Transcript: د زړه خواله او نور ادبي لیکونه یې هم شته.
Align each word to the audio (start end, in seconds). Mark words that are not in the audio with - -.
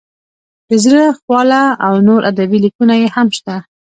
د 0.69 0.71
زړه 0.85 1.03
خواله 1.19 1.63
او 1.85 1.93
نور 2.07 2.21
ادبي 2.31 2.57
لیکونه 2.65 2.93
یې 3.01 3.07
هم 3.15 3.27
شته. 3.37 3.55